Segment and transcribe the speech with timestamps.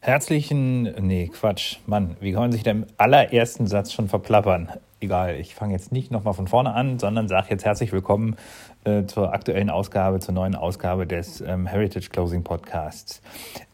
[0.00, 4.68] Herzlichen, nee, Quatsch, Mann, wie kann man sich denn im allerersten Satz schon verplappern?
[5.00, 8.36] Egal, ich fange jetzt nicht nochmal von vorne an, sondern sage jetzt herzlich willkommen
[8.84, 13.20] äh, zur aktuellen Ausgabe, zur neuen Ausgabe des ähm, Heritage Closing Podcasts.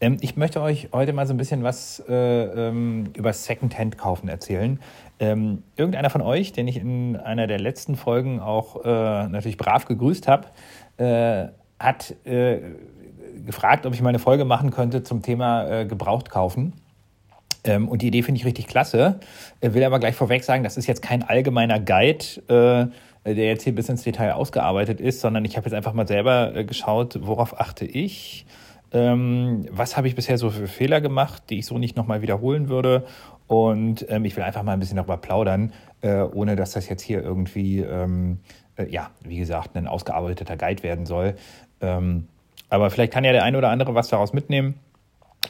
[0.01, 4.79] Ähm, ich möchte euch heute mal so ein bisschen was äh, ähm, über Secondhand-Kaufen erzählen.
[5.19, 9.85] Ähm, irgendeiner von euch, den ich in einer der letzten Folgen auch äh, natürlich brav
[9.85, 10.47] gegrüßt habe,
[10.97, 11.49] äh,
[11.79, 12.61] hat äh,
[13.45, 16.73] gefragt, ob ich mal eine Folge machen könnte zum Thema äh, Gebraucht kaufen.
[17.65, 19.19] Ähm, und die Idee finde ich richtig klasse.
[19.61, 22.91] Ich will aber gleich vorweg sagen, das ist jetzt kein allgemeiner Guide,
[23.25, 26.07] äh, der jetzt hier bis ins Detail ausgearbeitet ist, sondern ich habe jetzt einfach mal
[26.07, 28.45] selber äh, geschaut, worauf achte ich.
[28.91, 32.69] Ähm, was habe ich bisher so für Fehler gemacht, die ich so nicht nochmal wiederholen
[32.69, 33.05] würde?
[33.47, 37.01] Und ähm, ich will einfach mal ein bisschen darüber plaudern, äh, ohne dass das jetzt
[37.01, 38.39] hier irgendwie, ähm,
[38.75, 41.35] äh, ja, wie gesagt, ein ausgearbeiteter Guide werden soll.
[41.81, 42.27] Ähm,
[42.69, 44.75] aber vielleicht kann ja der eine oder andere was daraus mitnehmen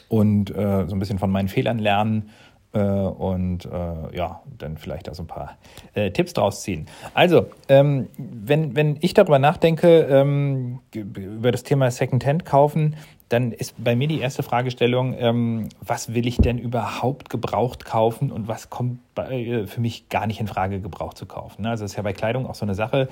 [0.08, 2.30] und äh, so ein bisschen von meinen Fehlern lernen
[2.72, 5.56] äh, und äh, ja, dann vielleicht da so ein paar
[5.94, 6.86] äh, Tipps draus ziehen.
[7.14, 12.96] Also, ähm, wenn, wenn ich darüber nachdenke, ähm, über das Thema Secondhand kaufen,
[13.28, 18.30] dann ist bei mir die erste Fragestellung, ähm, was will ich denn überhaupt gebraucht kaufen
[18.30, 21.62] und was kommt bei, äh, für mich gar nicht in Frage, gebraucht zu kaufen.
[21.62, 21.70] Ne?
[21.70, 23.08] Also das ist ja bei Kleidung auch so eine Sache.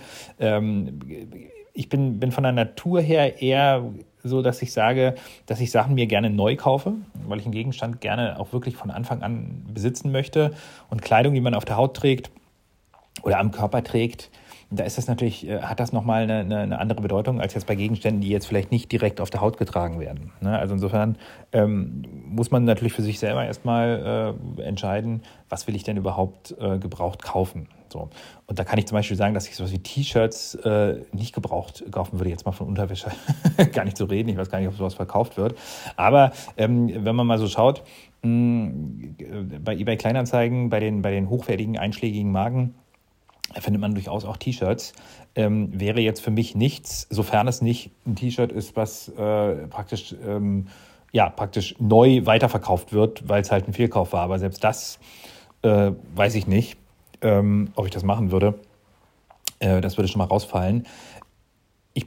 [1.74, 3.84] Ich bin, bin von der Natur her eher
[4.22, 5.14] so, dass ich sage,
[5.46, 6.94] dass ich Sachen mir gerne neu kaufe,
[7.26, 10.52] weil ich einen Gegenstand gerne auch wirklich von Anfang an besitzen möchte.
[10.88, 12.30] Und Kleidung, die man auf der Haut trägt
[13.22, 14.30] oder am Körper trägt,
[14.70, 17.66] da ist das natürlich, äh, hat das nochmal eine, eine, eine andere Bedeutung als jetzt
[17.66, 20.32] bei Gegenständen, die jetzt vielleicht nicht direkt auf der Haut getragen werden.
[20.40, 20.58] Ne?
[20.58, 21.16] Also insofern
[21.52, 26.54] ähm, muss man natürlich für sich selber erstmal äh, entscheiden, was will ich denn überhaupt
[26.58, 27.68] äh, gebraucht kaufen.
[27.94, 28.10] So.
[28.46, 31.84] Und da kann ich zum Beispiel sagen, dass ich sowas wie T-Shirts äh, nicht gebraucht
[31.92, 33.12] kaufen würde, jetzt mal von Unterwäsche
[33.72, 34.28] gar nicht zu reden.
[34.28, 35.56] Ich weiß gar nicht, ob sowas verkauft wird.
[35.94, 37.84] Aber ähm, wenn man mal so schaut,
[38.22, 42.74] mh, hm, bei eBay Kleinanzeigen, bei den, bei den hochwertigen einschlägigen Marken,
[43.60, 44.92] findet man durchaus auch T-Shirts.
[45.36, 50.16] Ähm, wäre jetzt für mich nichts, sofern es nicht ein T-Shirt ist, was äh, praktisch,
[50.26, 50.66] ähm,
[51.12, 54.22] ja, praktisch neu weiterverkauft wird, weil es halt ein Fehlkauf war.
[54.22, 54.98] Aber selbst das
[55.62, 56.76] äh, weiß ich nicht,
[57.22, 58.54] ähm, ob ich das machen würde.
[59.58, 60.86] Äh, das würde schon mal rausfallen.
[61.94, 62.06] Ich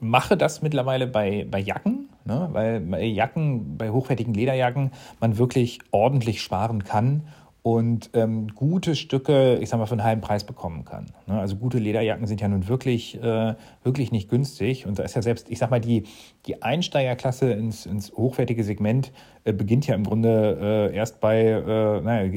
[0.00, 2.48] mache das mittlerweile bei, bei Jacken, ne?
[2.52, 7.22] weil bei Jacken, bei hochwertigen Lederjacken man wirklich ordentlich sparen kann
[7.62, 11.06] und ähm, gute Stücke, ich sag mal, für einen halben Preis bekommen kann.
[11.28, 11.38] Ne?
[11.38, 13.54] Also gute Lederjacken sind ja nun wirklich, äh,
[13.84, 14.84] wirklich nicht günstig.
[14.84, 16.02] Und da ist ja selbst, ich sag mal, die,
[16.46, 19.12] die Einsteigerklasse ins, ins hochwertige Segment
[19.44, 22.28] äh, beginnt ja im Grunde äh, erst bei, äh, naja,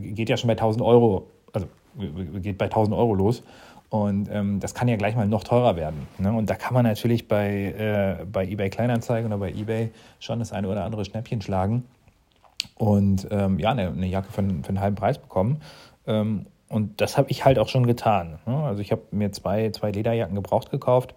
[0.00, 1.66] geht ja schon bei 1000 Euro, also
[2.40, 3.42] geht bei 1000 Euro los.
[3.90, 6.06] Und ähm, das kann ja gleich mal noch teurer werden.
[6.18, 6.32] Ne?
[6.32, 9.90] Und da kann man natürlich bei, äh, bei eBay Kleinanzeigen oder bei eBay
[10.20, 11.82] schon das eine oder andere Schnäppchen schlagen
[12.76, 15.60] und ähm, ja, eine, eine Jacke für, für, einen halben Preis bekommen.
[16.06, 18.38] Ähm, und das habe ich halt auch schon getan.
[18.46, 18.56] Ne?
[18.62, 21.14] Also ich habe mir zwei, zwei Lederjacken gebraucht gekauft,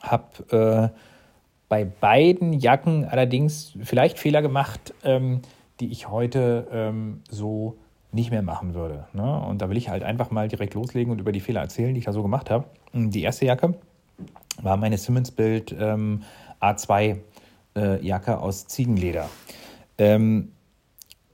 [0.00, 0.96] habe äh,
[1.68, 5.42] bei beiden Jacken allerdings vielleicht Fehler gemacht, ähm,
[5.80, 7.76] die ich heute ähm, so
[8.12, 9.06] nicht mehr machen würde.
[9.12, 9.40] Ne?
[9.40, 11.98] Und da will ich halt einfach mal direkt loslegen und über die Fehler erzählen, die
[12.00, 12.66] ich da so gemacht habe.
[12.92, 13.74] Die erste Jacke
[14.60, 16.22] war meine Simmons-Bild ähm,
[16.60, 17.18] A2
[17.74, 19.28] äh, Jacke aus Ziegenleder.
[19.98, 20.52] Ähm,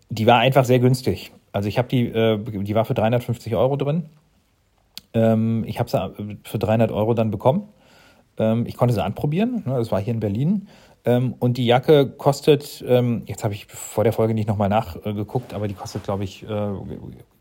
[0.09, 1.33] die war einfach sehr günstig.
[1.53, 4.07] Also ich habe die, äh, die war für 350 Euro drin.
[5.15, 7.69] Ähm, ich habe sie äh, für 300 Euro dann bekommen.
[8.39, 9.65] Ähm, ich konnte sie anprobieren.
[9.67, 10.69] Ne, das war hier in Berlin.
[11.09, 15.55] Ähm, und die Jacke kostet, ähm, jetzt habe ich vor der Folge nicht nochmal nachgeguckt,
[15.55, 16.71] aber die kostet, glaube ich, äh,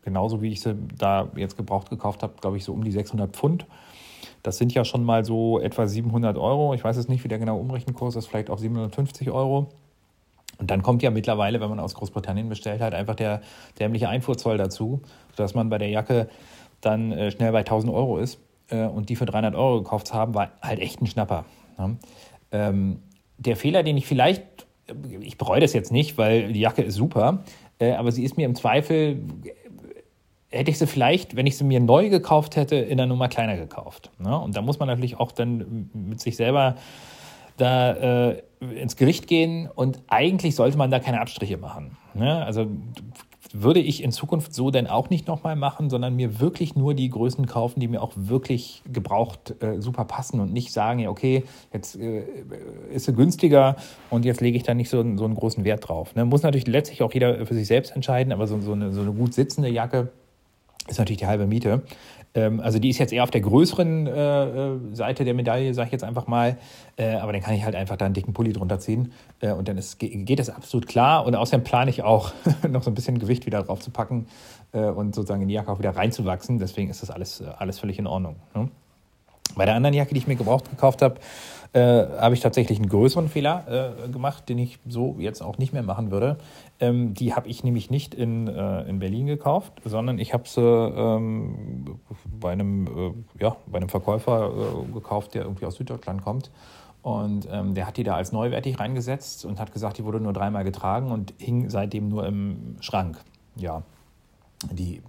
[0.05, 3.35] genauso wie ich sie da jetzt gebraucht gekauft habe, glaube ich, so um die 600
[3.35, 3.65] Pfund.
[4.41, 6.75] Das sind ja schon mal so etwa 700 Euro.
[6.75, 9.67] Ich weiß es nicht, wie der genaue Umrechenkurs ist, vielleicht auch 750 Euro.
[10.59, 13.41] Und dann kommt ja mittlerweile, wenn man aus Großbritannien bestellt, halt einfach der
[13.81, 15.01] dämliche Einfuhrzoll dazu,
[15.35, 16.29] sodass man bei der Jacke
[16.79, 18.39] dann äh, schnell bei 1000 Euro ist.
[18.69, 21.43] Äh, und die für 300 Euro gekauft zu haben, war halt echt ein Schnapper.
[21.77, 21.97] Ne?
[22.53, 23.01] Ähm,
[23.37, 24.43] der Fehler, den ich vielleicht,
[25.19, 27.43] ich bereue das jetzt nicht, weil die Jacke ist super,
[27.79, 29.21] äh, aber sie ist mir im Zweifel,
[30.49, 33.57] hätte ich sie vielleicht, wenn ich sie mir neu gekauft hätte, in der Nummer kleiner
[33.57, 34.11] gekauft.
[34.19, 34.37] Ne?
[34.37, 36.75] Und da muss man natürlich auch dann mit sich selber
[37.57, 41.97] da äh, ins Gericht gehen und eigentlich sollte man da keine Abstriche machen.
[42.13, 42.43] Ne?
[42.45, 42.67] Also
[43.53, 47.09] würde ich in Zukunft so denn auch nicht nochmal machen, sondern mir wirklich nur die
[47.09, 51.43] Größen kaufen, die mir auch wirklich gebraucht äh, super passen und nicht sagen, ja, okay,
[51.73, 52.23] jetzt äh,
[52.93, 53.75] ist sie günstiger
[54.09, 56.15] und jetzt lege ich da nicht so, so einen großen Wert drauf.
[56.15, 56.25] Ne?
[56.25, 59.11] Muss natürlich letztlich auch jeder für sich selbst entscheiden, aber so, so, eine, so eine
[59.11, 60.09] gut sitzende Jacke,
[60.87, 61.83] ist natürlich die halbe Miete.
[62.33, 65.87] Ähm, also die ist jetzt eher auf der größeren äh, äh Seite der Medaille, sage
[65.87, 66.57] ich jetzt einfach mal.
[66.97, 69.11] Äh, aber dann kann ich halt einfach da einen dicken Pulli drunter ziehen.
[69.41, 71.25] Und dann ist, geht das absolut klar.
[71.25, 72.33] Und außerdem plane ich auch,
[72.69, 74.27] noch so ein bisschen Gewicht wieder drauf zu packen
[74.71, 76.57] und sozusagen in die Jacke auch wieder reinzuwachsen.
[76.57, 78.35] Deswegen ist das alles, alles völlig in Ordnung.
[78.55, 78.69] Ne?
[79.55, 81.15] Bei der anderen Jacke, die ich mir gebraucht gekauft habe,
[81.73, 81.79] äh,
[82.19, 85.83] habe ich tatsächlich einen größeren Fehler äh, gemacht, den ich so jetzt auch nicht mehr
[85.83, 86.37] machen würde.
[86.79, 90.61] Ähm, die habe ich nämlich nicht in, äh, in Berlin gekauft, sondern ich habe sie
[90.61, 91.99] ähm,
[92.39, 96.51] bei, einem, äh, ja, bei einem Verkäufer äh, gekauft, der irgendwie aus Süddeutschland kommt.
[97.01, 100.33] Und ähm, der hat die da als neuwertig reingesetzt und hat gesagt, die wurde nur
[100.33, 103.23] dreimal getragen und hing seitdem nur im Schrank.
[103.55, 103.81] Ja,
[104.71, 105.01] die,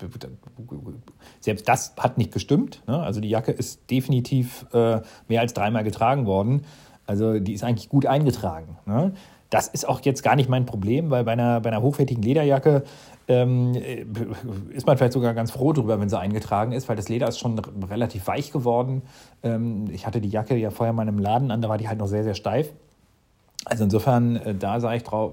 [1.40, 2.82] selbst das hat nicht gestimmt.
[2.86, 3.00] Ne?
[3.00, 6.64] Also die Jacke ist definitiv äh, mehr als dreimal getragen worden.
[7.06, 8.76] Also die ist eigentlich gut eingetragen.
[8.84, 9.14] Ne?
[9.50, 12.84] Das ist auch jetzt gar nicht mein Problem, weil bei einer, bei einer hochwertigen Lederjacke
[13.28, 13.74] ähm,
[14.70, 17.38] ist man vielleicht sogar ganz froh drüber, wenn sie eingetragen ist, weil das Leder ist
[17.38, 19.02] schon relativ weich geworden.
[19.42, 21.98] Ähm, ich hatte die Jacke ja vorher mal im Laden an, da war die halt
[21.98, 22.72] noch sehr, sehr steif.
[23.64, 25.32] Also insofern, äh, da sage ich drauf,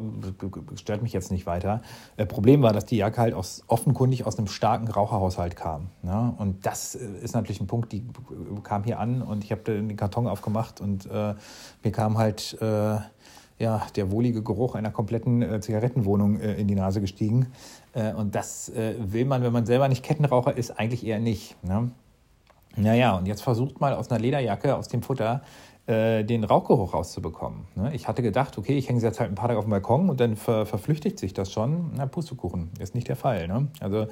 [0.75, 1.81] stört mich jetzt nicht weiter.
[2.17, 5.87] Äh, Problem war, dass die Jacke halt aus, offenkundig aus einem starken Raucherhaushalt kam.
[6.01, 6.33] Ne?
[6.37, 8.03] Und das äh, ist natürlich ein Punkt, die
[8.63, 11.35] kam hier an und ich habe den Karton aufgemacht und äh,
[11.83, 12.97] mir kam halt äh,
[13.57, 17.47] ja, der wohlige Geruch einer kompletten äh, Zigarettenwohnung in die Nase gestiegen.
[18.17, 21.55] und das will man, wenn man selber nicht Kettenraucher ist, eigentlich eher nicht.
[21.63, 21.91] Ne?
[22.75, 27.67] Naja, und jetzt versucht mal aus einer Lederjacke, aus dem Futter, äh, den Rauchgeruch rauszubekommen.
[27.75, 27.91] Ne?
[27.93, 30.09] Ich hatte gedacht, okay, ich hänge sie jetzt halt ein paar Tage auf dem Balkon
[30.09, 31.91] und dann ver verflüchtigt sich das schon.
[31.95, 33.47] Na, Pustekuchen, ist nicht der Fall.
[33.47, 33.67] Ne?
[33.79, 34.07] Also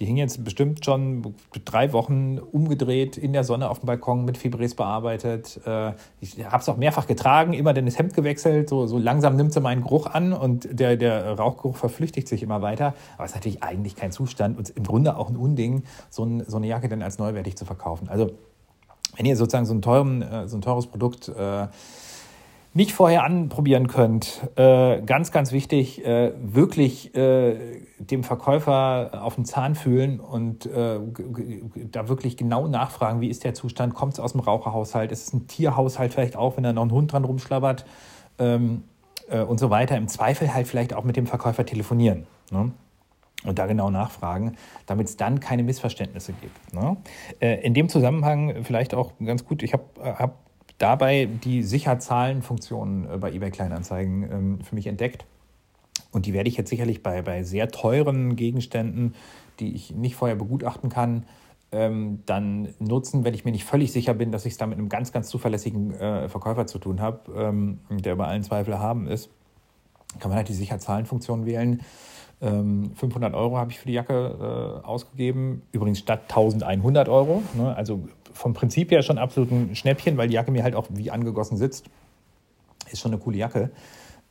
[0.00, 1.34] die hing jetzt bestimmt schon
[1.64, 5.60] drei Wochen umgedreht in der Sonne auf dem Balkon mit Fibres bearbeitet.
[5.64, 8.68] Äh, ich habe es auch mehrfach getragen, immer dann das Hemd gewechselt.
[8.68, 12.62] So, so langsam nimmt sie meinen Geruch an und der, der Rauchgeruch verflüchtigt sich immer
[12.62, 12.94] weiter.
[13.14, 16.42] Aber es ist natürlich eigentlich kein Zustand und im Grunde auch ein Unding, so, ein,
[16.48, 18.08] so eine Jacke dann als neuwertig zu verkaufen.
[18.08, 18.32] Also
[19.16, 21.68] wenn ihr sozusagen so ein, teuren, äh, so ein teures Produkt äh,
[22.74, 29.44] nicht vorher anprobieren könnt, äh, ganz, ganz wichtig, äh, wirklich äh, dem Verkäufer auf den
[29.44, 30.98] Zahn fühlen und äh,
[31.90, 35.32] da wirklich genau nachfragen, wie ist der Zustand, kommt es aus dem Raucherhaushalt, ist es
[35.34, 37.84] ein Tierhaushalt vielleicht auch, wenn da noch ein Hund dran rumschlabbert
[38.38, 38.84] ähm,
[39.46, 39.96] und so weiter.
[39.96, 42.26] Im Zweifel halt vielleicht auch mit dem Verkäufer telefonieren.
[42.50, 42.72] Ne?
[43.44, 44.56] Und da genau nachfragen,
[44.86, 46.74] damit es dann keine Missverständnisse gibt.
[46.74, 46.96] Ne?
[47.40, 50.38] Äh, in dem Zusammenhang vielleicht auch ganz gut, ich habe hab
[50.78, 55.24] dabei die Sicherzahlenfunktion äh, bei eBay Kleinanzeigen ähm, für mich entdeckt.
[56.10, 59.14] Und die werde ich jetzt sicherlich bei, bei sehr teuren Gegenständen,
[59.60, 61.24] die ich nicht vorher begutachten kann,
[61.72, 64.78] ähm, dann nutzen, wenn ich mir nicht völlig sicher bin, dass ich es da mit
[64.78, 69.06] einem ganz, ganz zuverlässigen äh, Verkäufer zu tun habe, ähm, der über allen Zweifel haben
[69.06, 69.30] ist.
[70.18, 71.80] Kann man halt die Sicherzahlenfunktion wählen
[72.42, 77.42] 500 ähm, Euro habe ich für die Jacke äh, ausgegeben, übrigens statt 1100 Euro.
[77.54, 77.74] Ne?
[77.76, 81.12] Also vom Prinzip her schon absolut ein Schnäppchen, weil die Jacke mir halt auch wie
[81.12, 81.86] angegossen sitzt.
[82.90, 83.70] Ist schon eine coole Jacke.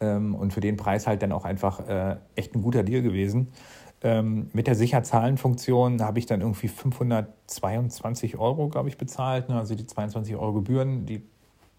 [0.02, 3.48] Ähm, und für den Preis halt dann auch einfach äh, echt ein guter Deal gewesen.
[4.04, 9.48] Ähm, mit der Sicherzahlenfunktion habe ich dann irgendwie 522 Euro, glaube ich, bezahlt.
[9.48, 9.58] Ne?
[9.58, 11.22] Also die 22 Euro Gebühren, die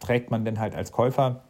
[0.01, 1.43] trägt man dann halt als Käufer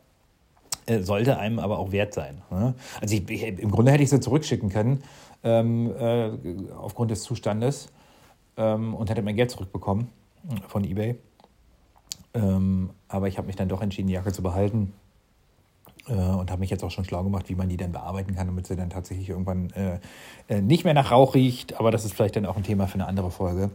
[1.00, 2.42] sollte einem aber auch wert sein.
[2.50, 2.74] Ne?
[3.00, 5.02] Also ich, ich, im Grunde hätte ich sie zurückschicken können
[5.44, 6.30] ähm, äh,
[6.76, 7.88] aufgrund des Zustandes
[8.56, 10.08] ähm, und hätte mein Geld zurückbekommen
[10.68, 11.16] von eBay.
[12.34, 14.92] Ähm, aber ich habe mich dann doch entschieden, die Jacke zu behalten
[16.08, 18.46] äh, und habe mich jetzt auch schon schlau gemacht, wie man die dann bearbeiten kann,
[18.46, 19.98] damit sie dann tatsächlich irgendwann äh,
[20.48, 21.78] äh, nicht mehr nach Rauch riecht.
[21.78, 23.70] Aber das ist vielleicht dann auch ein Thema für eine andere Folge.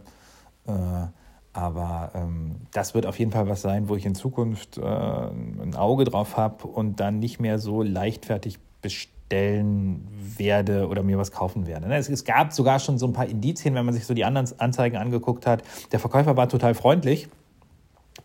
[1.58, 5.74] Aber ähm, das wird auf jeden Fall was sein, wo ich in Zukunft äh, ein
[5.74, 11.66] Auge drauf habe und dann nicht mehr so leichtfertig bestellen werde oder mir was kaufen
[11.66, 11.88] werde.
[11.88, 14.24] Ne, es, es gab sogar schon so ein paar Indizien, wenn man sich so die
[14.24, 15.64] anderen Anzeigen angeguckt hat.
[15.90, 17.28] Der Verkäufer war total freundlich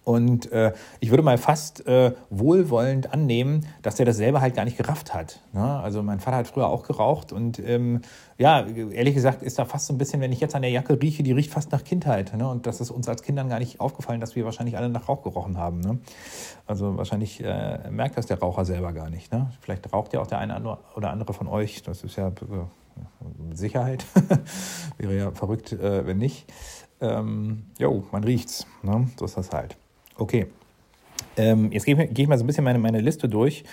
[0.03, 4.65] und äh, ich würde mal fast äh, wohlwollend annehmen, dass der das selber halt gar
[4.65, 5.39] nicht gerafft hat.
[5.53, 5.63] Ne?
[5.63, 8.01] Also mein Vater hat früher auch geraucht und ähm,
[8.37, 11.01] ja, ehrlich gesagt ist da fast so ein bisschen, wenn ich jetzt an der Jacke
[11.01, 12.35] rieche, die riecht fast nach Kindheit.
[12.35, 12.49] Ne?
[12.49, 15.23] Und das ist uns als Kindern gar nicht aufgefallen, dass wir wahrscheinlich alle nach Rauch
[15.23, 15.79] gerochen haben.
[15.79, 15.99] Ne?
[16.67, 19.31] Also wahrscheinlich äh, merkt das der Raucher selber gar nicht.
[19.31, 19.51] Ne?
[19.61, 21.81] Vielleicht raucht ja auch der eine oder andere von euch.
[21.83, 24.05] Das ist ja äh, Sicherheit.
[24.97, 26.51] Wäre ja verrückt, äh, wenn nicht.
[26.99, 28.67] Ähm, jo, man riecht's.
[28.81, 29.07] Ne?
[29.17, 29.77] So ist das halt.
[30.17, 30.47] Okay.
[31.35, 33.63] Ähm, jetzt gehe ich, geh ich, mal so ein bisschen meine, meine Liste durch.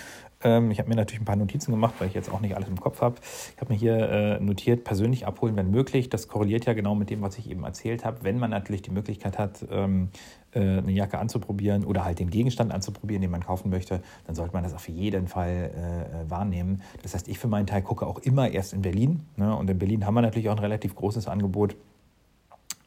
[0.43, 2.67] Ähm, ich habe mir natürlich ein paar Notizen gemacht, weil ich jetzt auch nicht alles
[2.67, 3.15] im Kopf habe.
[3.53, 6.09] Ich habe mir hier äh, notiert, persönlich abholen, wenn möglich.
[6.09, 8.23] Das korreliert ja genau mit dem, was ich eben erzählt habe.
[8.23, 10.09] Wenn man natürlich die Möglichkeit hat, ähm,
[10.53, 14.53] äh, eine Jacke anzuprobieren oder halt den Gegenstand anzuprobieren, den man kaufen möchte, dann sollte
[14.53, 15.71] man das auf jeden Fall
[16.25, 16.81] äh, wahrnehmen.
[17.03, 19.21] Das heißt, ich für meinen Teil gucke auch immer erst in Berlin.
[19.35, 19.55] Ne?
[19.55, 21.75] Und in Berlin haben wir natürlich auch ein relativ großes Angebot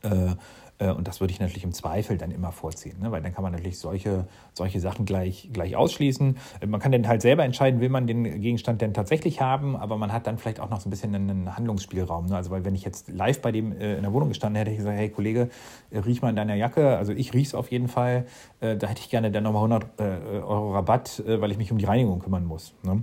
[0.05, 0.35] Äh, äh,
[0.79, 3.13] und das würde ich natürlich im Zweifel dann immer vorziehen, ne?
[3.13, 6.37] weil dann kann man natürlich solche, solche Sachen gleich, gleich ausschließen.
[6.61, 9.97] Äh, man kann dann halt selber entscheiden, will man den Gegenstand denn tatsächlich haben, aber
[9.97, 12.27] man hat dann vielleicht auch noch so ein bisschen einen Handlungsspielraum.
[12.27, 12.37] Ne?
[12.37, 14.73] Also, weil wenn ich jetzt live bei dem äh, in der Wohnung gestanden hätte, hätte
[14.73, 15.51] ich gesagt, hey Kollege,
[15.93, 16.97] riech mal in deiner Jacke.
[16.97, 18.27] Also ich riech's auf jeden Fall.
[18.61, 22.21] Da hätte ich gerne dann nochmal 100 Euro Rabatt, weil ich mich um die Reinigung
[22.21, 22.75] kümmern muss.
[22.83, 23.03] Ne?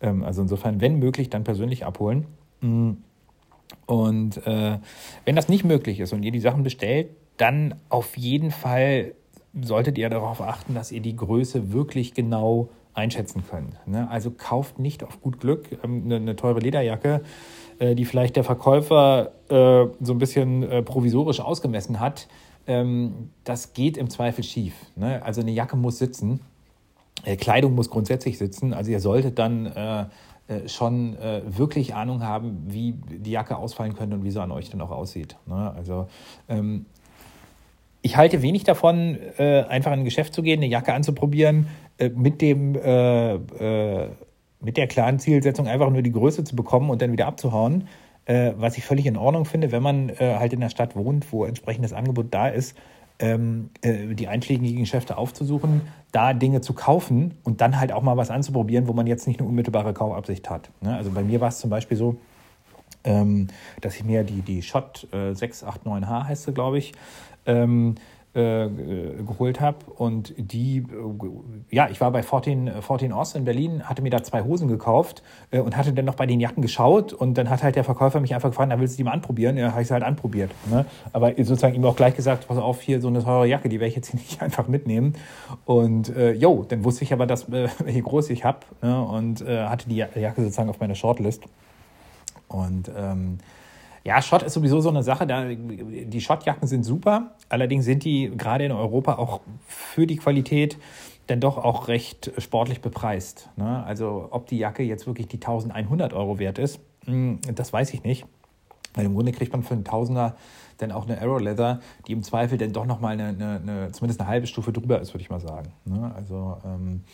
[0.00, 2.26] Ähm, also insofern, wenn möglich, dann persönlich abholen.
[3.86, 4.78] Und äh,
[5.24, 9.12] wenn das nicht möglich ist und ihr die Sachen bestellt, dann auf jeden Fall
[9.60, 13.74] solltet ihr darauf achten, dass ihr die Größe wirklich genau einschätzen könnt.
[13.86, 14.08] Ne?
[14.10, 17.22] Also kauft nicht auf gut Glück ähm, eine, eine, teure Lederjacke,
[17.78, 22.28] äh, die vielleicht der Verkäufer äh, so ein bisschen äh, provisorisch ausgemessen hat.
[22.66, 24.74] Ähm, das geht im Zweifel schief.
[24.96, 25.22] Ne?
[25.24, 26.40] Also eine Jacke muss sitzen.
[27.24, 28.74] Äh, Kleidung muss grundsätzlich sitzen.
[28.74, 30.06] Also ihr solltet dann äh,
[30.66, 34.70] schon äh, wirklich Ahnung haben, wie die Jacke ausfallen könnte und wie sie an euch
[34.70, 35.36] dann auch aussieht.
[35.46, 35.72] Ne?
[35.76, 36.08] Also
[36.48, 36.86] ähm,
[38.02, 41.66] ich halte wenig davon, äh, einfach in ein Geschäft zu gehen, eine Jacke anzuprobieren,
[41.98, 44.08] äh, mit dem äh, äh,
[44.62, 47.88] mit der klaren Zielsetzung einfach nur die Größe zu bekommen und dann wieder abzuhauen.
[48.26, 51.94] was ich völlig in Ordnung finde, wenn man halt in der Stadt wohnt, wo entsprechendes
[51.94, 52.76] Angebot da ist,
[53.20, 58.30] ähm, die einschlägigen Geschäfte aufzusuchen, da Dinge zu kaufen und dann halt auch mal was
[58.30, 60.70] anzuprobieren, wo man jetzt nicht eine unmittelbare Kaufabsicht hat.
[60.80, 60.96] Ne?
[60.96, 62.16] Also bei mir war es zum Beispiel so,
[63.04, 63.48] ähm,
[63.80, 66.92] dass ich mir die, die Shot äh, 689H heißt sie, glaube ich,
[67.46, 67.94] ähm,
[68.32, 68.68] äh,
[69.26, 69.78] geholt habe.
[69.96, 74.22] Und die, äh, ja, ich war bei 14, 14 Ost in Berlin, hatte mir da
[74.22, 77.12] zwei Hosen gekauft äh, und hatte dann noch bei den Jacken geschaut.
[77.12, 79.56] Und dann hat halt der Verkäufer mich einfach gefragt, na, willst du die mal anprobieren?
[79.56, 80.52] Ja, habe ich sie halt anprobiert.
[80.70, 80.86] Ne?
[81.12, 83.88] Aber sozusagen ihm auch gleich gesagt, pass auf, hier so eine teure Jacke, die werde
[83.88, 85.14] ich jetzt hier nicht einfach mitnehmen.
[85.64, 89.02] Und äh, jo, dann wusste ich aber, dass, äh, wie groß ich habe ne?
[89.02, 91.42] und äh, hatte die Jacke sozusagen auf meiner Shortlist.
[92.46, 93.38] Und ähm,
[94.04, 95.26] ja, Schott ist sowieso so eine Sache.
[95.26, 97.32] Da, die Schottjacken sind super.
[97.48, 100.78] Allerdings sind die gerade in Europa auch für die Qualität
[101.26, 103.50] dann doch auch recht sportlich bepreist.
[103.56, 103.84] Ne?
[103.84, 108.02] Also ob die Jacke jetzt wirklich die 1100 Euro wert ist, hm, das weiß ich
[108.02, 108.26] nicht.
[108.94, 110.34] Weil im Grunde kriegt man für einen Tausender
[110.78, 114.20] dann auch eine Arrow Leather, die im Zweifel dann doch nochmal eine, eine, eine, zumindest
[114.20, 115.72] eine halbe Stufe drüber ist, würde ich mal sagen.
[115.84, 116.12] Ne?
[116.16, 117.04] Also ähm,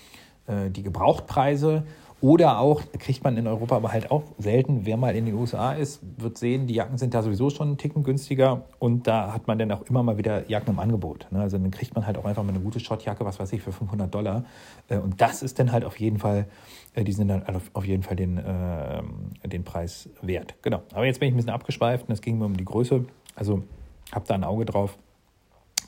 [0.47, 1.85] äh, die Gebrauchtpreise
[2.27, 5.75] oder auch, kriegt man in Europa aber halt auch selten, wer mal in den USA
[5.75, 9.47] ist, wird sehen, die Jacken sind da sowieso schon einen Ticken günstiger und da hat
[9.47, 11.29] man dann auch immer mal wieder Jacken im Angebot.
[11.31, 11.41] Ne?
[11.41, 13.71] Also dann kriegt man halt auch einfach mal eine gute Shotjacke, was weiß ich, für
[13.71, 14.45] 500 Dollar.
[14.89, 16.49] Äh, und das ist dann halt auf jeden Fall,
[16.95, 19.05] äh, die sind dann auf jeden Fall den, äh,
[19.45, 20.57] den Preis wert.
[20.63, 20.83] Genau.
[20.95, 23.05] Aber jetzt bin ich ein bisschen abgeschweift und es ging mir um die Größe.
[23.37, 23.63] Also
[24.11, 24.99] habt da ein Auge drauf.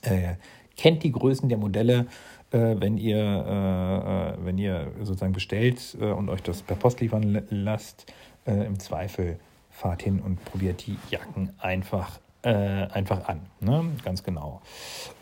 [0.02, 0.34] Äh,
[0.76, 2.06] kennt die Größen der Modelle
[2.50, 7.42] wenn, ihr, äh, äh, wenn ihr sozusagen bestellt äh, und euch das per Post liefern
[7.50, 8.12] lasst.
[8.46, 9.38] Äh, Im Zweifel
[9.70, 13.40] fahrt hin und probiert die Jacken einfach äh, einfach an.
[13.60, 13.84] Ne?
[14.04, 14.62] Ganz genau.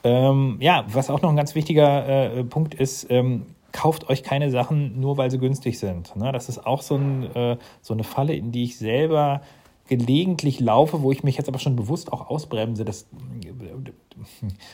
[0.04, 4.50] Ähm, ja, was auch noch ein ganz wichtiger äh, Punkt ist, ähm, kauft euch keine
[4.50, 6.14] Sachen nur, weil sie günstig sind.
[6.16, 6.30] Ne?
[6.32, 9.42] Das ist auch so, ein, äh, so eine Falle, in die ich selber
[9.88, 12.84] gelegentlich laufe, wo ich mich jetzt aber schon bewusst auch ausbremse.
[12.84, 13.06] Das,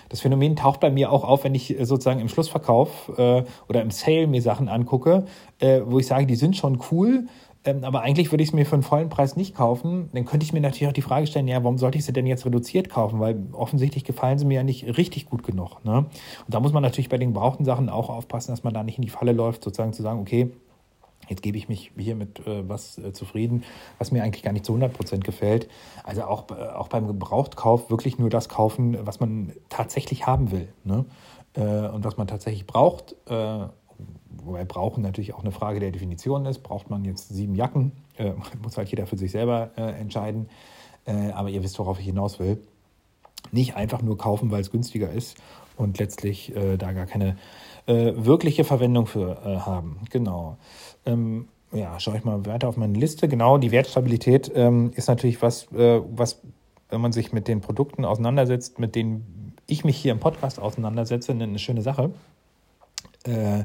[0.09, 3.83] das Phänomen taucht bei mir auch auf, wenn ich äh, sozusagen im Schlussverkauf äh, oder
[3.83, 5.27] im Sale mir Sachen angucke,
[5.59, 7.27] äh, wo ich sage, die sind schon cool,
[7.65, 10.11] ähm, aber eigentlich würde ich es mir für einen vollen Preis nicht kaufen.
[10.13, 12.27] Dann könnte ich mir natürlich auch die Frage stellen, ja, warum sollte ich sie denn
[12.27, 13.21] jetzt reduziert kaufen?
[13.21, 15.85] Weil offensichtlich gefallen sie mir ja nicht richtig gut genug.
[15.85, 15.99] Ne?
[15.99, 16.09] Und
[16.49, 19.03] da muss man natürlich bei den gebrauchten Sachen auch aufpassen, dass man da nicht in
[19.03, 20.51] die Falle läuft, sozusagen zu sagen, okay,
[21.29, 23.65] Jetzt gebe ich mich hier mit äh, was äh, zufrieden,
[23.99, 25.69] was mir eigentlich gar nicht zu 100% gefällt.
[26.05, 30.69] Also auch, äh, auch beim Gebrauchtkauf wirklich nur das kaufen, was man tatsächlich haben will.
[30.85, 31.05] Ne?
[31.55, 33.15] Äh, und was man tatsächlich braucht.
[33.29, 33.67] Äh,
[34.45, 36.63] wobei brauchen natürlich auch eine Frage der Definition ist.
[36.63, 37.93] Braucht man jetzt sieben Jacken?
[38.17, 40.49] Äh, muss halt jeder für sich selber entscheiden.
[41.05, 42.63] aber ihr wisst, worauf ich hinaus will.
[43.51, 45.37] Nicht einfach nur kaufen, weil es günstiger ist
[45.77, 47.37] und letztlich da gar keine
[47.87, 49.99] wirkliche Verwendung für haben.
[50.11, 50.57] Genau.
[51.05, 53.29] Ähm, ja, schaue ich mal weiter auf meine Liste.
[53.29, 56.41] Genau, die Wertstabilität ähm, ist natürlich was, äh, was,
[56.91, 61.33] wenn man sich mit den Produkten auseinandersetzt, mit denen ich mich hier im Podcast auseinandersetze,
[61.33, 62.11] eine, schöne Sache.
[63.25, 63.65] Äh,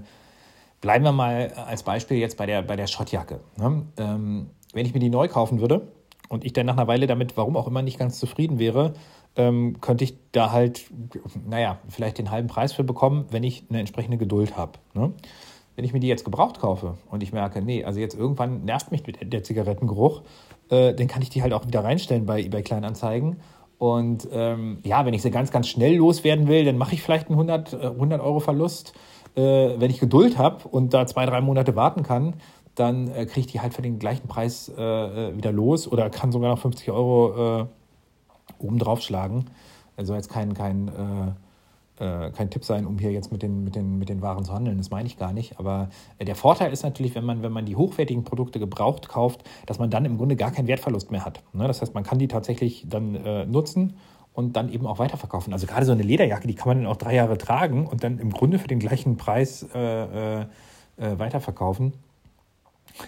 [0.80, 3.42] bleiben wir mal als Beispiel jetzt bei der, bei der Schottjacke.
[3.58, 3.84] Ne?
[3.98, 5.88] Ähm, wenn ich mir die neu kaufen würde
[6.30, 8.94] und ich dann nach einer Weile damit, warum auch immer, nicht ganz zufrieden wäre,
[9.38, 10.86] ähm, könnte ich da halt,
[11.48, 14.74] naja, vielleicht den halben Preis für bekommen, wenn ich eine entsprechende Geduld habe.
[14.94, 15.14] Ne?
[15.78, 18.92] wenn ich mir die jetzt gebraucht kaufe und ich merke, nee, also jetzt irgendwann nervt
[18.92, 20.24] mich der Zigarettengeruch,
[20.70, 23.38] äh, dann kann ich die halt auch wieder reinstellen bei eBay Kleinanzeigen.
[23.78, 27.28] Und ähm, ja, wenn ich sie ganz, ganz schnell loswerden will, dann mache ich vielleicht
[27.28, 28.94] einen 100, 100 äh, Euro Verlust.
[29.36, 32.34] Äh, wenn ich Geduld habe und da zwei, drei Monate warten kann,
[32.74, 36.10] dann äh, kriege ich die halt für den gleichen Preis äh, äh wieder los oder
[36.10, 37.68] kann sogar noch 50 Euro
[38.60, 39.46] oben drauf schlagen.
[39.96, 41.32] Also jetzt kein, kein, äh,
[42.04, 44.54] äh, kein Tipp sein, um hier jetzt mit den, mit, den, mit den Waren zu
[44.54, 45.60] handeln, das meine ich gar nicht.
[45.60, 49.44] Aber äh, der Vorteil ist natürlich, wenn man, wenn man die hochwertigen Produkte gebraucht kauft,
[49.66, 51.44] dass man dann im Grunde gar keinen Wertverlust mehr hat.
[51.54, 51.68] Ne?
[51.68, 53.98] Das heißt, man kann die tatsächlich dann äh, nutzen
[54.34, 55.52] und dann eben auch weiterverkaufen.
[55.52, 58.20] Also gerade so eine Lederjacke, die kann man dann auch drei Jahre tragen und dann
[58.20, 60.46] im Grunde für den gleichen Preis äh, äh,
[60.98, 61.94] weiterverkaufen.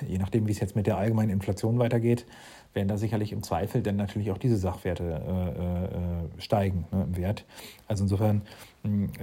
[0.07, 2.25] Je nachdem, wie es jetzt mit der allgemeinen Inflation weitergeht,
[2.73, 7.17] werden da sicherlich im Zweifel dann natürlich auch diese Sachwerte äh, äh, steigen ne, im
[7.17, 7.45] Wert.
[7.87, 8.43] Also insofern,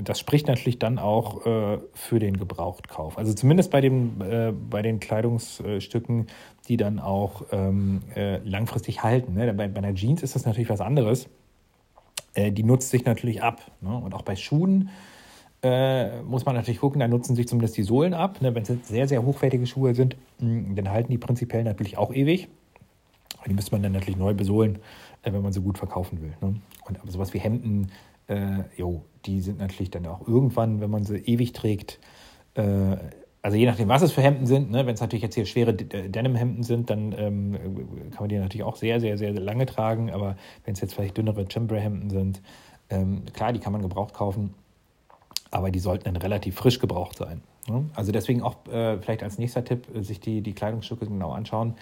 [0.02, 3.18] das spricht natürlich dann auch äh, für den Gebrauchtkauf.
[3.18, 6.26] Also zumindest bei, dem, äh, bei den Kleidungsstücken,
[6.68, 9.34] die dann auch ähm, äh, langfristig halten.
[9.34, 9.52] Ne?
[9.54, 11.28] Bei, bei einer Jeans ist das natürlich was anderes.
[12.34, 13.62] Äh, die nutzt sich natürlich ab.
[13.80, 13.96] Ne?
[13.96, 14.90] Und auch bei Schuhen
[16.24, 18.40] muss man natürlich gucken, da nutzen sich zumindest die Sohlen ab.
[18.40, 18.54] Ne?
[18.54, 22.48] Wenn es sehr, sehr hochwertige Schuhe sind, hm, dann halten die prinzipiell natürlich auch ewig.
[23.46, 24.78] Die müsste man dann natürlich neu besohlen,
[25.22, 26.34] äh, wenn man sie gut verkaufen will.
[26.40, 26.60] Ne?
[26.86, 27.90] Und aber sowas wie Hemden,
[28.28, 32.00] äh, jo, die sind natürlich dann auch irgendwann, wenn man sie ewig trägt,
[32.54, 32.96] äh,
[33.42, 34.86] also je nachdem, was es für Hemden sind, ne?
[34.86, 37.52] wenn es natürlich jetzt hier schwere äh, Denim-Hemden sind, dann ähm,
[38.10, 40.10] kann man die natürlich auch sehr, sehr, sehr lange tragen.
[40.10, 42.42] Aber wenn es jetzt vielleicht dünnere Chambray-Hemden sind,
[42.90, 44.54] ähm, klar, die kann man gebraucht kaufen,
[45.56, 47.42] aber die sollten dann relativ frisch gebraucht sein.
[47.94, 51.74] Also deswegen auch äh, vielleicht als nächster Tipp, äh, sich die, die Kleidungsstücke genau anschauen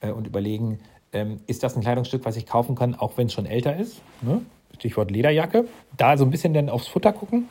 [0.00, 0.80] äh, und überlegen,
[1.12, 4.00] ähm, ist das ein Kleidungsstück, was ich kaufen kann, auch wenn es schon älter ist.
[4.22, 4.42] Ne?
[4.74, 5.66] Stichwort Lederjacke.
[5.96, 7.48] Da so ein bisschen dann aufs Futter gucken,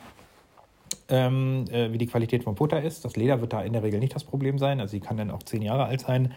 [1.08, 3.04] ähm, äh, wie die Qualität vom Futter ist.
[3.04, 4.80] Das Leder wird da in der Regel nicht das Problem sein.
[4.80, 6.32] Also sie kann dann auch zehn Jahre alt sein.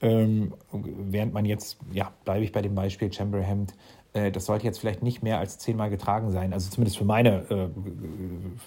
[0.00, 3.74] Ähm, während man jetzt, ja, bleibe ich bei dem Beispiel Chamberhemd,
[4.12, 6.52] äh, das sollte jetzt vielleicht nicht mehr als zehnmal getragen sein.
[6.52, 7.68] Also zumindest für, meine, äh,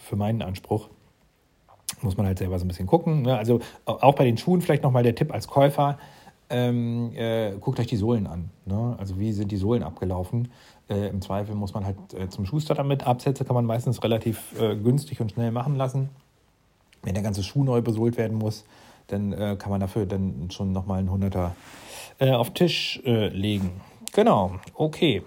[0.03, 0.89] für meinen Anspruch
[2.01, 3.21] muss man halt selber so ein bisschen gucken.
[3.21, 3.37] Ne?
[3.37, 5.97] Also auch bei den Schuhen vielleicht nochmal der Tipp als Käufer
[6.51, 8.51] ähm, äh, guckt euch die Sohlen an.
[8.65, 8.95] Ne?
[8.99, 10.49] Also wie sind die Sohlen abgelaufen?
[10.89, 13.07] Äh, Im Zweifel muss man halt äh, zum Schuster damit.
[13.07, 16.09] Absätze kann man meistens relativ äh, günstig und schnell machen lassen.
[17.03, 18.65] Wenn der ganze Schuh neu besohlt werden muss,
[19.11, 21.55] dann äh, kann man dafür dann schon nochmal einen Hunderter
[22.19, 23.81] äh, auf Tisch legen.
[24.13, 25.23] Genau, okay.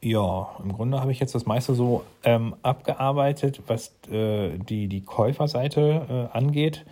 [0.00, 6.28] Ja, im Grunde habe ich jetzt das meiste so ähm, abgearbeitet, was die, die Käuferseite
[6.32, 6.84] angeht.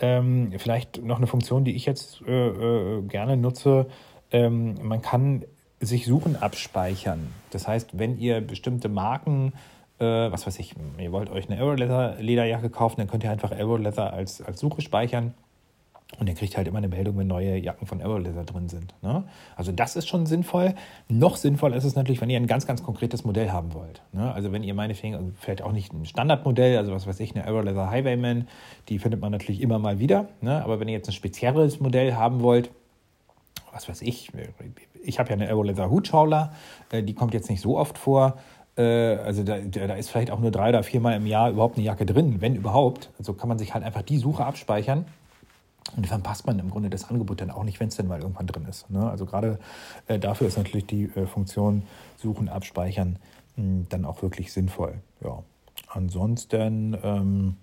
[0.00, 3.86] Ähm, vielleicht noch eine Funktion, die ich jetzt äh, äh, gerne nutze.
[4.30, 5.44] Ähm, man kann
[5.80, 7.32] sich Suchen abspeichern.
[7.50, 9.52] Das heißt, wenn ihr bestimmte Marken,
[9.98, 14.12] äh, was weiß ich, ihr wollt euch eine Aeroleather-Lederjacke kaufen, dann könnt ihr einfach Aeroleather
[14.12, 15.34] als, als Suche speichern.
[16.18, 18.94] Und ihr kriegt halt immer eine Meldung, wenn neue Jacken von Aeroleather drin sind.
[19.02, 19.24] Ne?
[19.56, 20.74] Also das ist schon sinnvoll.
[21.08, 24.00] Noch sinnvoller ist es natürlich, wenn ihr ein ganz, ganz konkretes Modell haben wollt.
[24.12, 24.32] Ne?
[24.32, 27.44] Also wenn ihr meinetwegen, also vielleicht auch nicht ein Standardmodell, also was weiß ich, eine
[27.44, 28.48] Aeroleather Highwayman,
[28.88, 30.28] die findet man natürlich immer mal wieder.
[30.40, 30.64] Ne?
[30.64, 32.70] Aber wenn ihr jetzt ein spezielles Modell haben wollt,
[33.70, 34.30] was weiß ich,
[35.04, 36.52] ich habe ja eine Aeroleather Hutschauler,
[36.90, 38.38] äh, die kommt jetzt nicht so oft vor.
[38.78, 41.84] Äh, also da, da ist vielleicht auch nur drei oder viermal im Jahr überhaupt eine
[41.84, 43.10] Jacke drin, wenn überhaupt.
[43.18, 45.04] Also kann man sich halt einfach die Suche abspeichern
[45.96, 48.20] und dann passt man im Grunde das Angebot dann auch nicht, wenn es denn mal
[48.20, 48.88] irgendwann drin ist.
[48.90, 49.08] Ne?
[49.10, 49.58] Also gerade
[50.06, 51.82] äh, dafür ist natürlich die äh, Funktion
[52.16, 53.18] Suchen, Abspeichern
[53.56, 54.94] mh, hm, dann auch wirklich sinnvoll.
[55.22, 55.42] Ja.
[55.88, 57.56] Ansonsten, ähm,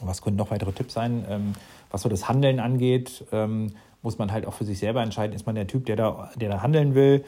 [0.00, 1.24] was können noch weitere Tipps sein?
[1.28, 1.52] Ähm,
[1.90, 5.46] was so das Handeln angeht, ähm, muss man halt auch für sich selber entscheiden, ist
[5.46, 7.24] man der Typ, der da, der da handeln will?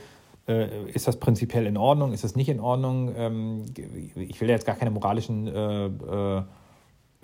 [0.48, 2.12] Äh, ist das prinzipiell in Ordnung?
[2.12, 3.12] Ist das nicht in Ordnung?
[3.16, 3.64] Ähm,
[4.16, 6.42] ich will jetzt gar keine moralischen äh, äh,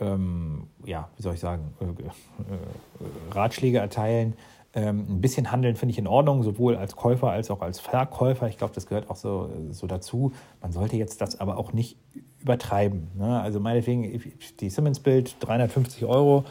[0.00, 4.34] ähm, ja, wie soll ich sagen, äh, äh, Ratschläge erteilen.
[4.74, 8.48] Ähm, ein bisschen handeln finde ich in Ordnung, sowohl als Käufer als auch als Verkäufer.
[8.48, 10.32] Ich glaube, das gehört auch so, so dazu.
[10.60, 11.96] Man sollte jetzt das aber auch nicht
[12.40, 13.08] übertreiben.
[13.14, 13.40] Ne?
[13.40, 14.20] Also meinetwegen,
[14.60, 16.44] die Simmons-Bild, 350 Euro.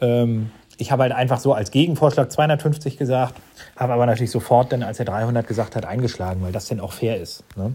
[0.00, 3.34] Ähm, ich habe halt einfach so als Gegenvorschlag 250 gesagt,
[3.76, 6.92] habe aber natürlich sofort dann, als er 300 gesagt hat, eingeschlagen, weil das dann auch
[6.92, 7.44] fair ist.
[7.56, 7.74] Ne?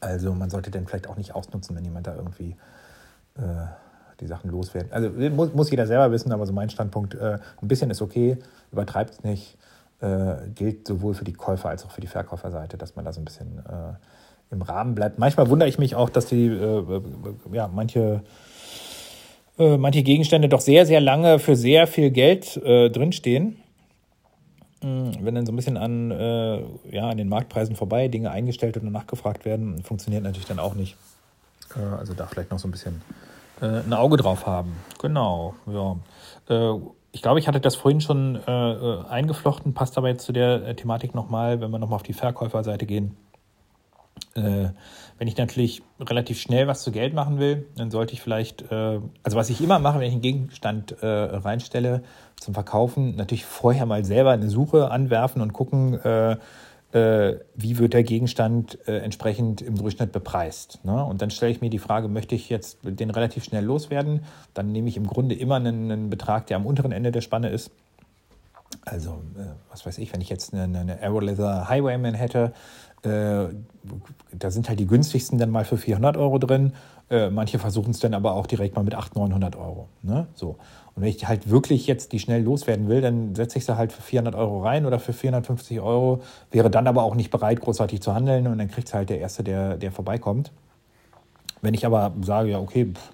[0.00, 2.56] Also man sollte dann vielleicht auch nicht ausnutzen, wenn jemand da irgendwie
[3.36, 3.42] äh,
[4.20, 4.92] die Sachen loswerden.
[4.92, 8.38] Also muss, muss jeder selber wissen, aber so mein Standpunkt, äh, ein bisschen ist okay,
[8.72, 9.56] übertreibt es nicht.
[10.00, 13.20] Äh, gilt sowohl für die Käufer als auch für die Verkäuferseite, dass man da so
[13.20, 13.94] ein bisschen äh,
[14.50, 15.18] im Rahmen bleibt.
[15.18, 17.02] Manchmal wundere ich mich auch, dass die, äh, äh,
[17.52, 18.22] ja, manche,
[19.58, 23.56] äh, manche Gegenstände doch sehr, sehr lange für sehr viel Geld drinstehen.
[24.82, 26.10] Hm, wenn dann so ein bisschen an,
[26.90, 30.96] ja, an den Marktpreisen vorbei Dinge eingestellt und nachgefragt werden, funktioniert natürlich dann auch nicht.
[31.74, 33.00] also da vielleicht noch so ein bisschen
[33.60, 34.76] äh, ein Auge drauf haben.
[35.00, 35.96] Genau, ja.
[36.48, 36.78] Äh,
[37.12, 40.66] ich glaube, ich hatte das vorhin schon äh, äh eingeflochten, passt aber jetzt zu der
[40.66, 43.16] äh, Thematik nochmal, wenn wir nochmal auf die Verkäuferseite gehen.
[44.34, 44.70] Äh,
[45.18, 49.10] wenn ich natürlich relativ schnell was zu Geld machen will, dann sollte ich vielleicht, also
[49.22, 52.02] was ich immer mache, wenn ich einen Gegenstand reinstelle
[52.40, 56.00] zum Verkaufen, natürlich vorher mal selber eine Suche anwerfen und gucken,
[56.94, 60.78] äh, wie wird der Gegenstand äh, entsprechend im Durchschnitt bepreist.
[60.84, 61.04] Ne?
[61.04, 64.24] Und dann stelle ich mir die Frage, möchte ich jetzt den relativ schnell loswerden?
[64.54, 67.48] Dann nehme ich im Grunde immer einen, einen Betrag, der am unteren Ende der Spanne
[67.48, 67.72] ist.
[68.84, 72.52] Also, äh, was weiß ich, wenn ich jetzt eine, eine Aeroleather Highwayman hätte,
[73.02, 73.46] äh,
[74.32, 76.72] da sind halt die günstigsten dann mal für 400 Euro drin.
[77.10, 79.88] Äh, manche versuchen es dann aber auch direkt mal mit 800, 900 Euro.
[80.02, 80.26] Ne?
[80.34, 80.56] So.
[80.94, 83.92] Und wenn ich halt wirklich jetzt die schnell loswerden will, dann setze ich sie halt
[83.92, 88.00] für 400 Euro rein oder für 450 Euro, wäre dann aber auch nicht bereit, großartig
[88.00, 90.52] zu handeln und dann kriegt es halt der Erste, der, der vorbeikommt.
[91.60, 93.10] Wenn ich aber sage, ja, okay, pff,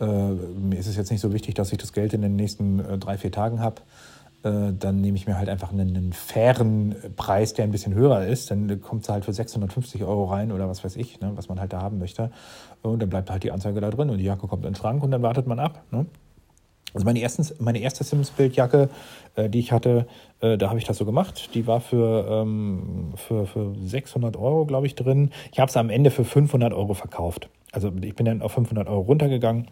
[0.00, 2.80] äh, mir ist es jetzt nicht so wichtig, dass ich das Geld in den nächsten
[2.80, 3.82] äh, drei, vier Tagen habe,
[4.42, 8.50] dann nehme ich mir halt einfach einen, einen, fairen Preis, der ein bisschen höher ist.
[8.50, 11.60] Dann kommt es halt für 650 Euro rein oder was weiß ich, ne, was man
[11.60, 12.30] halt da haben möchte.
[12.82, 15.02] Und dann bleibt halt die Anzeige da drin und die Jacke kommt in den Schrank
[15.02, 15.82] und dann wartet man ab.
[15.90, 16.06] Ne?
[16.92, 18.88] Also meine, ersten, meine erste Sims-Bildjacke,
[19.36, 20.06] äh, die ich hatte,
[20.40, 21.50] äh, da habe ich das so gemacht.
[21.54, 25.30] Die war für, ähm, für, für 600 Euro, glaube ich, drin.
[25.52, 27.48] Ich habe sie am Ende für 500 Euro verkauft.
[27.72, 29.68] Also ich bin dann auf 500 Euro runtergegangen.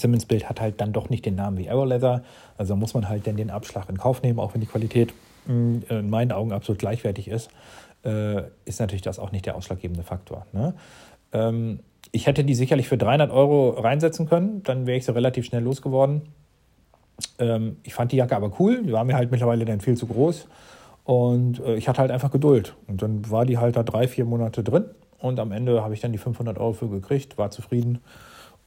[0.00, 2.22] Simmons Bild hat halt dann doch nicht den Namen wie Aeroleather.
[2.56, 5.12] Also muss man halt dann den Abschlag in Kauf nehmen, auch wenn die Qualität
[5.46, 7.50] mh, hm, in meinen Augen absolut gleichwertig ist.
[8.04, 10.46] Äh, ist natürlich das auch nicht der ausschlaggebende Faktor.
[10.52, 10.74] Ne?
[11.32, 11.80] Ähm,
[12.12, 15.62] ich hätte die sicherlich für 300 Euro reinsetzen können, dann wäre ich sie relativ schnell
[15.62, 16.22] losgeworden.
[17.38, 20.06] Ähm, ich fand die Jacke aber cool, die war mir halt mittlerweile dann viel zu
[20.06, 20.46] groß
[21.04, 22.76] und äh, ich hatte halt einfach Geduld.
[22.86, 24.84] Und dann war die halt da drei, vier Monate drin
[25.18, 27.98] und am Ende habe ich dann die 500 Euro für gekriegt, war zufrieden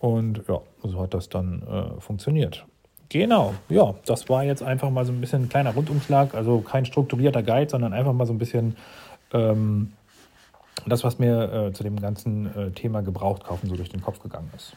[0.01, 2.65] und ja, so hat das dann äh, funktioniert.
[3.09, 6.85] Genau, ja, das war jetzt einfach mal so ein bisschen ein kleiner Rundumschlag, also kein
[6.85, 8.75] strukturierter Guide, sondern einfach mal so ein bisschen
[9.33, 9.93] ähm,
[10.85, 14.49] das, was mir äh, zu dem ganzen äh, Thema Gebrauchtkaufen so durch den Kopf gegangen
[14.55, 14.75] ist.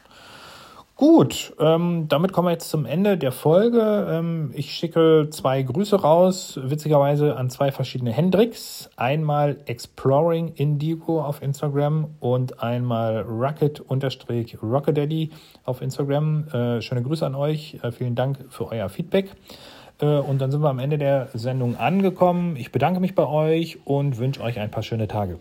[0.97, 4.07] Gut, ähm, damit kommen wir jetzt zum Ende der Folge.
[4.09, 8.89] Ähm, ich schicke zwei Grüße raus, witzigerweise an zwei verschiedene Hendricks.
[8.95, 15.31] Einmal Exploring Indigo auf Instagram und einmal Rocket-Rockadaddy
[15.65, 16.47] auf Instagram.
[16.53, 17.77] Äh, schöne Grüße an euch.
[17.83, 19.35] Äh, vielen Dank für euer Feedback.
[20.01, 22.55] Äh, und dann sind wir am Ende der Sendung angekommen.
[22.55, 25.41] Ich bedanke mich bei euch und wünsche euch ein paar schöne Tage.